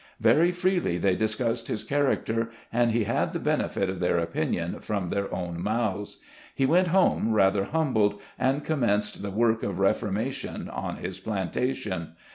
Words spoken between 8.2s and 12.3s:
and commenced the work of reformation on his plantation.